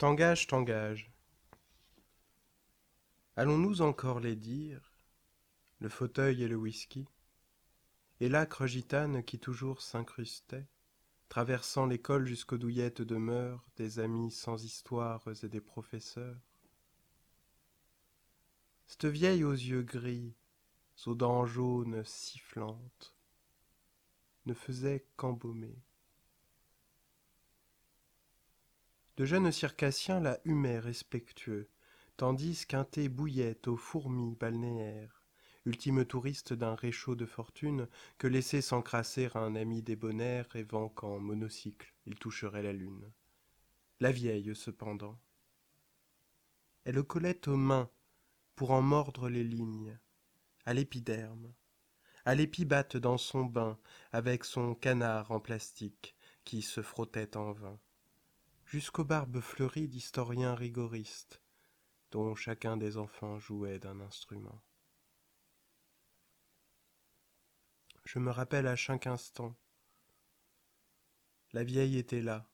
Tangage, 0.00 0.46
tangage. 0.46 1.12
Allons-nous 3.36 3.82
encore 3.82 4.18
les 4.18 4.34
dire, 4.34 4.80
le 5.78 5.90
fauteuil 5.90 6.42
et 6.42 6.48
le 6.48 6.56
whisky, 6.56 7.06
et 8.20 8.30
l'âcre 8.30 8.64
gitane 8.64 9.22
qui 9.22 9.38
toujours 9.38 9.82
s'incrustait, 9.82 10.66
traversant 11.28 11.84
l'école 11.84 12.26
jusqu'aux 12.26 12.56
douillettes 12.56 13.02
demeures 13.02 13.62
des 13.76 13.98
amis 13.98 14.30
sans 14.30 14.64
histoires 14.64 15.22
et 15.42 15.50
des 15.50 15.60
professeurs 15.60 16.40
Cette 18.86 19.04
vieille 19.04 19.44
aux 19.44 19.52
yeux 19.52 19.82
gris, 19.82 20.34
aux 21.04 21.14
dents 21.14 21.44
jaunes 21.44 22.04
sifflantes, 22.06 23.14
ne 24.46 24.54
faisait 24.54 25.04
qu'embaumer. 25.18 25.76
De 29.20 29.26
jeunes 29.26 29.52
circassiens 29.52 30.18
la 30.18 30.40
humaient 30.46 30.78
respectueux, 30.78 31.68
tandis 32.16 32.64
qu'un 32.64 32.84
thé 32.84 33.10
bouillait 33.10 33.68
aux 33.68 33.76
fourmis 33.76 34.34
balnéaires, 34.34 35.26
ultime 35.66 36.06
touriste 36.06 36.54
d'un 36.54 36.74
réchaud 36.74 37.16
de 37.16 37.26
fortune 37.26 37.86
que 38.16 38.26
laissait 38.26 38.62
s'encrasser 38.62 39.28
un 39.34 39.56
ami 39.56 39.82
débonnaire 39.82 40.48
rêvant 40.48 40.88
qu'en 40.88 41.18
monocycle 41.18 41.92
il 42.06 42.14
toucherait 42.14 42.62
la 42.62 42.72
lune. 42.72 43.12
La 44.00 44.10
vieille, 44.10 44.56
cependant. 44.56 45.20
Elle 46.84 47.02
collait 47.02 47.46
aux 47.46 47.58
mains 47.58 47.90
pour 48.56 48.70
en 48.70 48.80
mordre 48.80 49.28
les 49.28 49.44
lignes, 49.44 49.98
à 50.64 50.72
l'épiderme, 50.72 51.52
à 52.24 52.34
l'épibate 52.34 52.96
dans 52.96 53.18
son 53.18 53.44
bain 53.44 53.78
avec 54.12 54.44
son 54.44 54.74
canard 54.74 55.30
en 55.30 55.40
plastique 55.40 56.16
qui 56.42 56.62
se 56.62 56.80
frottait 56.80 57.36
en 57.36 57.52
vain 57.52 57.78
jusqu'aux 58.70 59.04
barbes 59.04 59.40
fleuries 59.40 59.88
d'historiens 59.88 60.54
rigoristes, 60.54 61.42
dont 62.12 62.36
chacun 62.36 62.76
des 62.76 62.98
enfants 62.98 63.40
jouait 63.40 63.80
d'un 63.80 64.00
instrument. 64.00 64.62
Je 68.04 68.20
me 68.20 68.30
rappelle 68.30 68.68
à 68.68 68.76
chaque 68.76 69.08
instant. 69.08 69.58
La 71.52 71.64
vieille 71.64 71.98
était 71.98 72.22
là, 72.22 72.48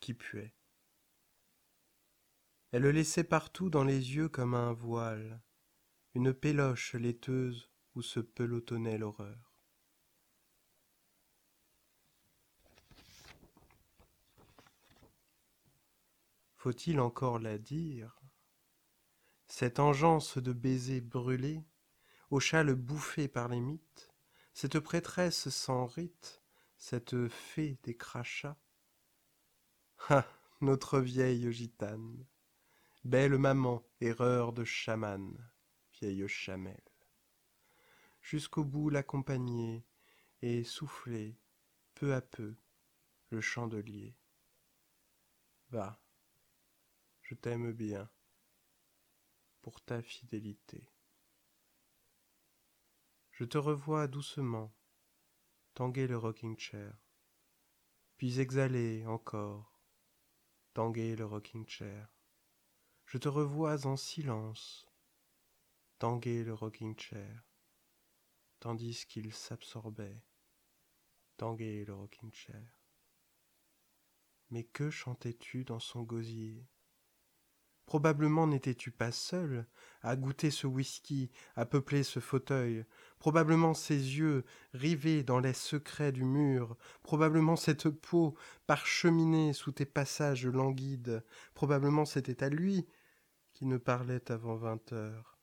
qui 0.00 0.14
puait. 0.14 0.54
Elle 2.72 2.82
le 2.82 2.92
laissait 2.92 3.24
partout 3.24 3.68
dans 3.68 3.84
les 3.84 4.14
yeux 4.14 4.30
comme 4.30 4.54
un 4.54 4.72
voile, 4.72 5.42
une 6.14 6.32
péloche 6.32 6.94
laiteuse 6.94 7.70
où 7.94 8.00
se 8.00 8.20
pelotonnait 8.20 8.96
l'horreur. 8.96 9.55
Faut-il 16.66 16.98
encore 16.98 17.38
la 17.38 17.58
dire? 17.58 18.20
Cette 19.46 19.78
engeance 19.78 20.36
de 20.36 20.52
baisers 20.52 21.00
brûlés, 21.00 21.62
au 22.30 22.40
châle 22.40 22.74
bouffé 22.74 23.28
par 23.28 23.46
les 23.46 23.60
mythes, 23.60 24.12
cette 24.52 24.80
prêtresse 24.80 25.48
sans 25.48 25.86
rite, 25.86 26.42
cette 26.76 27.28
fée 27.28 27.78
des 27.84 27.96
crachats? 27.96 28.58
Ah, 30.08 30.26
notre 30.60 30.98
vieille 30.98 31.52
gitane, 31.52 32.26
belle 33.04 33.38
maman, 33.38 33.84
erreur 34.00 34.52
de 34.52 34.64
chamane, 34.64 35.38
vieille 36.00 36.26
chamelle. 36.26 36.90
Jusqu'au 38.20 38.64
bout 38.64 38.90
l'accompagner 38.90 39.86
et 40.42 40.64
souffler, 40.64 41.38
peu 41.94 42.12
à 42.12 42.20
peu, 42.20 42.56
le 43.30 43.40
chandelier. 43.40 44.16
Va, 45.70 46.00
je 47.26 47.34
t'aime 47.34 47.72
bien 47.72 48.08
pour 49.60 49.80
ta 49.80 50.00
fidélité. 50.00 50.92
Je 53.32 53.44
te 53.44 53.58
revois 53.58 54.06
doucement 54.06 54.72
tanguer 55.74 56.06
le 56.06 56.16
rocking 56.16 56.56
chair, 56.56 56.96
puis 58.16 58.38
exhaler 58.38 59.04
encore, 59.06 59.82
tanguer 60.72 61.16
le 61.16 61.26
rocking 61.26 61.66
chair. 61.66 62.16
Je 63.06 63.18
te 63.18 63.28
revois 63.28 63.86
en 63.86 63.96
silence, 63.96 64.86
tanguer 65.98 66.44
le 66.44 66.54
rocking 66.54 66.96
chair, 66.96 67.44
tandis 68.60 69.04
qu'il 69.04 69.34
s'absorbait, 69.34 70.22
tanguer 71.36 71.84
le 71.84 71.94
rocking 71.94 72.32
chair. 72.32 72.80
Mais 74.50 74.62
que 74.62 74.90
chantais-tu 74.90 75.64
dans 75.64 75.80
son 75.80 76.04
gosier? 76.04 76.68
Probablement 77.86 78.48
n'étais-tu 78.48 78.90
pas 78.90 79.12
seul 79.12 79.64
à 80.02 80.16
goûter 80.16 80.50
ce 80.50 80.66
whisky, 80.66 81.30
à 81.54 81.64
peupler 81.64 82.02
ce 82.02 82.18
fauteuil, 82.18 82.84
probablement 83.20 83.74
ces 83.74 83.94
yeux 83.94 84.44
rivés 84.74 85.22
dans 85.22 85.38
les 85.38 85.52
secrets 85.52 86.10
du 86.10 86.24
mur, 86.24 86.76
probablement 87.04 87.54
cette 87.54 87.88
peau 87.88 88.36
parcheminée 88.66 89.52
sous 89.52 89.70
tes 89.70 89.86
passages 89.86 90.46
languides, 90.46 91.24
probablement 91.54 92.04
c'était 92.04 92.42
à 92.42 92.48
lui 92.48 92.86
qui 93.52 93.66
ne 93.66 93.78
parlait 93.78 94.32
avant 94.32 94.56
vingt 94.56 94.92
heures. 94.92 95.38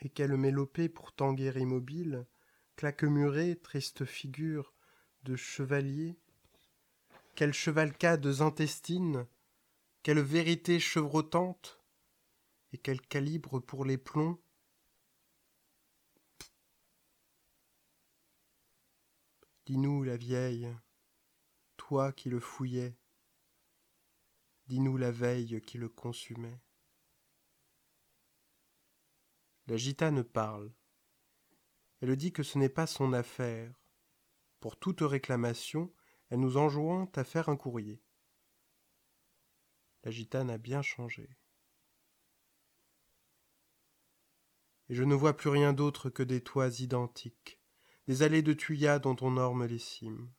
Et 0.00 0.08
quelle 0.08 0.36
mélopée 0.36 0.88
pour 0.88 1.12
tanguer 1.12 1.52
immobile, 1.56 2.26
claque-murée, 2.76 3.56
triste 3.56 4.04
figure 4.04 4.74
de 5.22 5.36
chevalier, 5.36 6.18
quelle 7.36 7.54
chevalcade 7.54 8.26
intestine, 8.40 9.26
quelle 10.04 10.20
vérité 10.20 10.78
chevrotante 10.80 11.82
Et 12.74 12.78
quel 12.78 13.00
calibre 13.00 13.58
pour 13.58 13.86
les 13.86 13.96
plombs 13.96 14.38
Dis-nous 19.64 20.02
la 20.02 20.18
vieille, 20.18 20.68
toi 21.78 22.12
qui 22.12 22.28
le 22.28 22.38
fouillais, 22.38 22.98
dis-nous 24.66 24.98
la 24.98 25.10
veille 25.10 25.62
qui 25.62 25.78
le 25.78 25.88
consumait. 25.88 26.60
La 29.68 29.78
gitane 29.78 30.22
parle. 30.22 30.70
Elle 32.02 32.14
dit 32.16 32.30
que 32.30 32.42
ce 32.42 32.58
n'est 32.58 32.68
pas 32.68 32.86
son 32.86 33.14
affaire. 33.14 33.72
Pour 34.60 34.76
toute 34.78 35.00
réclamation, 35.00 35.94
elle 36.28 36.40
nous 36.40 36.58
enjoint 36.58 37.10
à 37.16 37.24
faire 37.24 37.48
un 37.48 37.56
courrier. 37.56 38.03
La 40.04 40.10
gitane 40.10 40.50
a 40.50 40.58
bien 40.58 40.82
changé. 40.82 41.28
Et 44.90 44.94
je 44.94 45.02
ne 45.02 45.14
vois 45.14 45.34
plus 45.34 45.48
rien 45.48 45.72
d'autre 45.72 46.10
que 46.10 46.22
des 46.22 46.42
toits 46.42 46.80
identiques, 46.80 47.58
des 48.06 48.22
allées 48.22 48.42
de 48.42 48.52
tuyas 48.52 48.98
dont 48.98 49.16
on 49.22 49.38
orme 49.38 49.64
les 49.64 49.78
cimes. 49.78 50.30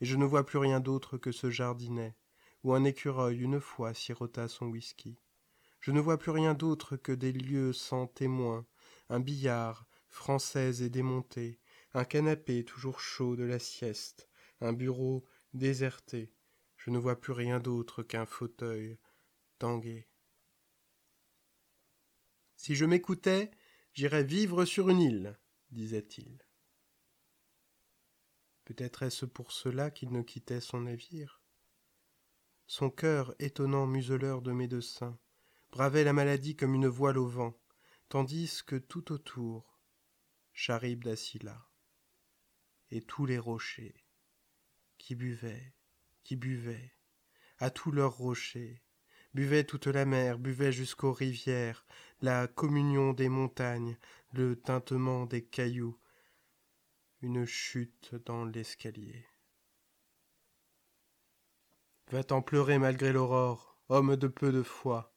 Et 0.00 0.04
je 0.04 0.16
ne 0.16 0.24
vois 0.24 0.44
plus 0.44 0.58
rien 0.58 0.80
d'autre 0.80 1.16
que 1.16 1.30
ce 1.30 1.48
jardinet, 1.48 2.16
où 2.64 2.74
un 2.74 2.82
écureuil 2.82 3.38
une 3.38 3.60
fois 3.60 3.94
sirota 3.94 4.48
son 4.48 4.66
whisky. 4.66 5.20
Je 5.78 5.92
ne 5.92 6.00
vois 6.00 6.18
plus 6.18 6.32
rien 6.32 6.54
d'autre 6.54 6.96
que 6.96 7.12
des 7.12 7.32
lieux 7.32 7.72
sans 7.72 8.08
témoins, 8.08 8.66
un 9.10 9.20
billard, 9.20 9.86
français 10.08 10.82
et 10.82 10.90
démonté, 10.90 11.60
un 11.92 12.04
canapé 12.04 12.64
toujours 12.64 12.98
chaud 12.98 13.36
de 13.36 13.44
la 13.44 13.60
sieste, 13.60 14.28
un 14.60 14.72
bureau 14.72 15.24
déserté. 15.52 16.32
Je 16.76 16.90
ne 16.90 16.98
vois 16.98 17.20
plus 17.20 17.32
rien 17.32 17.60
d'autre 17.60 18.02
qu'un 18.02 18.26
fauteuil, 18.26 18.98
si 22.56 22.74
je 22.74 22.84
m'écoutais, 22.84 23.50
j'irais 23.92 24.24
vivre 24.24 24.64
sur 24.64 24.88
une 24.88 25.00
île, 25.00 25.38
disait-il. 25.70 26.42
Peut-être 28.64 29.02
est-ce 29.02 29.26
pour 29.26 29.52
cela 29.52 29.90
qu'il 29.90 30.10
ne 30.12 30.22
quittait 30.22 30.60
son 30.60 30.80
navire. 30.80 31.42
Son 32.66 32.90
cœur, 32.90 33.34
étonnant 33.38 33.86
museleur 33.86 34.40
de 34.40 34.52
médecin, 34.52 35.18
bravait 35.70 36.04
la 36.04 36.12
maladie 36.12 36.56
comme 36.56 36.74
une 36.74 36.88
voile 36.88 37.18
au 37.18 37.26
vent, 37.26 37.58
tandis 38.08 38.62
que 38.66 38.76
tout 38.76 39.12
autour, 39.12 39.80
Charib 40.52 41.04
là, 41.42 41.68
et 42.90 43.02
tous 43.02 43.26
les 43.26 43.38
rochers, 43.38 44.06
qui 44.98 45.14
buvaient, 45.14 45.74
qui 46.22 46.36
buvaient, 46.36 46.94
à 47.58 47.70
tous 47.70 47.90
leurs 47.90 48.16
rochers, 48.16 48.83
buvait 49.34 49.64
toute 49.64 49.86
la 49.86 50.04
mer, 50.04 50.38
buvait 50.38 50.72
jusqu'aux 50.72 51.12
rivières, 51.12 51.84
la 52.20 52.46
communion 52.46 53.12
des 53.12 53.28
montagnes, 53.28 53.98
le 54.32 54.60
tintement 54.60 55.26
des 55.26 55.44
cailloux, 55.44 55.98
une 57.20 57.44
chute 57.44 58.14
dans 58.26 58.44
l'escalier. 58.44 59.26
Va-t'en 62.10 62.42
pleurer 62.42 62.78
malgré 62.78 63.12
l'aurore, 63.12 63.78
homme 63.88 64.16
de 64.16 64.28
peu 64.28 64.52
de 64.52 64.62
foi. 64.62 65.14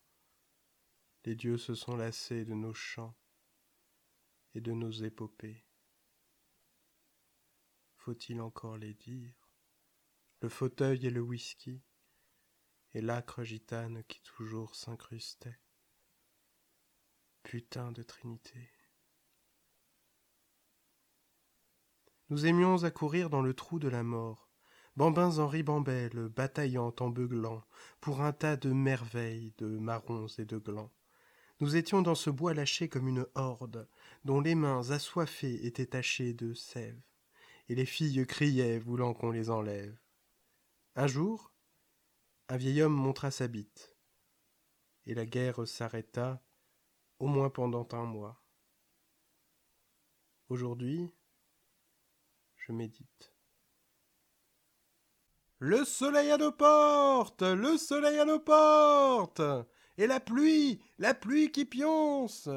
Les 1.26 1.36
dieux 1.36 1.58
se 1.58 1.76
sont 1.76 1.96
lassés 1.96 2.46
de 2.46 2.54
nos 2.54 2.74
chants 2.74 3.16
et 4.56 4.62
de 4.62 4.72
nos 4.72 4.92
épopées. 4.92 5.66
Faut-il 7.98 8.40
encore 8.40 8.78
les 8.78 8.94
dire? 8.94 9.34
Le 10.42 10.50
fauteuil 10.50 11.06
et 11.06 11.10
le 11.10 11.20
whisky? 11.20 11.84
Et 12.98 13.02
l'âcre 13.02 13.44
gitane 13.44 14.04
qui 14.08 14.20
toujours 14.24 14.74
s'incrustait. 14.74 15.60
Putain 17.44 17.92
de 17.92 18.02
Trinité. 18.02 18.72
Nous 22.30 22.48
aimions 22.48 22.84
à 22.84 22.90
courir 22.90 23.30
dans 23.30 23.44
le 23.44 23.54
trou 23.54 23.78
de 23.78 23.88
la 23.88 24.02
mort, 24.02 24.50
bambins 24.96 25.38
en 25.38 25.48
ribambelle, 25.48 26.28
bataillant 26.30 26.94
en 27.00 27.10
beuglant, 27.10 27.64
pour 28.02 28.22
un 28.22 28.34
tas 28.34 28.58
de 28.58 28.72
merveilles, 28.72 29.54
de 29.60 29.68
marrons 29.78 30.26
et 30.40 30.46
de 30.46 30.58
glands. 30.58 30.92
Nous 31.60 31.76
étions 31.76 32.02
dans 32.02 32.16
ce 32.16 32.32
bois 32.32 32.56
lâché 32.56 32.90
comme 32.90 33.08
une 33.08 33.28
horde, 33.36 33.88
dont 34.26 34.42
les 34.42 34.56
mains 34.56 34.90
assoiffées 34.90 35.68
étaient 35.68 35.86
tachées 35.86 36.34
de 36.34 36.56
sève, 36.56 37.00
et 37.70 37.76
les 37.76 37.86
filles 37.86 38.26
criaient, 38.26 38.80
voulant 38.80 39.14
qu'on 39.14 39.30
les 39.30 39.52
enlève. 39.52 39.96
Un 40.96 41.06
jour, 41.06 41.54
un 42.50 42.58
vieil 42.58 42.82
homme 42.82 42.94
montra 42.94 43.30
sa 43.30 43.48
bite, 43.48 43.96
et 45.06 45.14
la 45.14 45.26
guerre 45.26 45.68
s'arrêta, 45.68 46.42
au 47.20 47.28
moins 47.28 47.50
pendant 47.50 47.88
un 47.92 48.06
mois. 48.06 48.42
Aujourd'hui, 50.50 51.12
je 52.56 52.72
médite. 52.72 53.34
Le 55.60 55.84
soleil 55.84 56.30
à 56.30 56.38
nos 56.38 56.52
portes 56.52 57.42
Le 57.42 57.78
soleil 57.78 58.20
à 58.20 58.26
nos 58.26 58.40
portes 58.40 59.42
Et 59.98 60.06
la 60.06 60.20
pluie 60.20 60.80
La 61.00 61.16
pluie 61.16 61.52
qui 61.52 61.66
pionce 61.66 62.48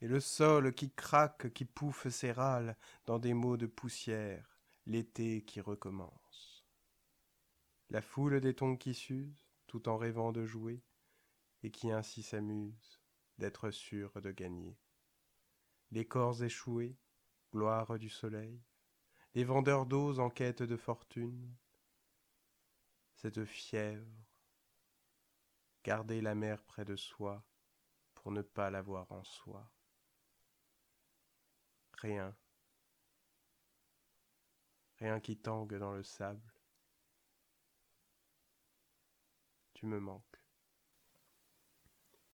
Et 0.00 0.08
le 0.08 0.18
sol 0.18 0.74
qui 0.74 0.90
craque, 0.90 1.52
qui 1.52 1.64
pouffe 1.64 2.08
ses 2.08 2.32
râles 2.32 2.76
dans 3.06 3.20
des 3.20 3.34
mots 3.34 3.56
de 3.56 3.66
poussière, 3.66 4.58
l'été 4.84 5.44
qui 5.44 5.60
recommence. 5.60 6.53
La 7.94 8.02
foule 8.02 8.40
des 8.40 8.54
tongs 8.56 8.76
qui 8.76 8.92
s'usent, 8.92 9.46
tout 9.68 9.88
en 9.88 9.96
rêvant 9.96 10.32
de 10.32 10.44
jouer, 10.44 10.82
et 11.62 11.70
qui 11.70 11.92
ainsi 11.92 12.24
s'amusent 12.24 13.00
d'être 13.38 13.70
sûrs 13.70 14.20
de 14.20 14.32
gagner. 14.32 14.76
Les 15.92 16.04
corps 16.04 16.42
échoués, 16.42 16.98
gloire 17.52 17.96
du 17.96 18.08
soleil, 18.08 18.60
les 19.36 19.44
vendeurs 19.44 19.86
d'eau 19.86 20.18
en 20.18 20.28
quête 20.28 20.64
de 20.64 20.76
fortune, 20.76 21.54
cette 23.14 23.44
fièvre, 23.44 24.26
garder 25.84 26.20
la 26.20 26.34
mer 26.34 26.64
près 26.64 26.84
de 26.84 26.96
soi 26.96 27.46
pour 28.16 28.32
ne 28.32 28.42
pas 28.42 28.70
l'avoir 28.70 29.12
en 29.12 29.22
soi. 29.22 29.70
Rien, 31.92 32.36
rien 34.96 35.20
qui 35.20 35.36
tangue 35.36 35.78
dans 35.78 35.92
le 35.92 36.02
sable. 36.02 36.53
Tu 39.74 39.86
me 39.86 40.00
manques. 40.00 40.33